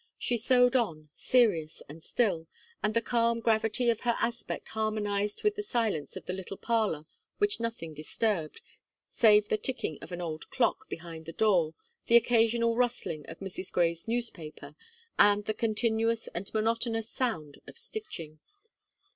She 0.17 0.35
sewed 0.35 0.75
on, 0.75 1.09
serious 1.13 1.83
and 1.87 2.01
still, 2.03 2.47
and 2.81 2.95
the 2.95 3.03
calm 3.03 3.39
gravity 3.39 3.91
of 3.91 3.99
her 3.99 4.15
aspect 4.17 4.69
harmonized 4.69 5.43
with 5.43 5.55
the 5.55 5.61
silence 5.61 6.15
of 6.15 6.25
the 6.25 6.33
little 6.33 6.57
parlour 6.57 7.05
which 7.37 7.59
nothing 7.59 7.93
disturbed, 7.93 8.61
save 9.09 9.47
the 9.49 9.59
ticking 9.59 9.99
of 10.01 10.11
an 10.11 10.19
old 10.19 10.49
clock 10.49 10.89
behind 10.89 11.27
the 11.27 11.31
door, 11.31 11.75
the 12.07 12.15
occasional 12.17 12.75
rustling 12.75 13.27
of 13.27 13.41
Mrs. 13.41 13.71
Gray's 13.71 14.07
newspaper, 14.07 14.75
and 15.19 15.45
the 15.45 15.53
continuous 15.53 16.27
and 16.29 16.51
monotonous 16.51 17.07
sound 17.07 17.61
of 17.67 17.77
stitching. 17.77 18.39